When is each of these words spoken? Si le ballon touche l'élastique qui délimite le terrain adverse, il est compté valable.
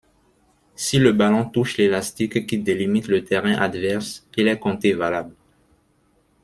Si 0.73 0.97
le 0.97 1.11
ballon 1.11 1.45
touche 1.47 1.77
l'élastique 1.77 2.47
qui 2.47 2.57
délimite 2.57 3.07
le 3.07 3.23
terrain 3.23 3.53
adverse, 3.53 4.27
il 4.35 4.47
est 4.47 4.57
compté 4.57 4.93
valable. 4.93 5.35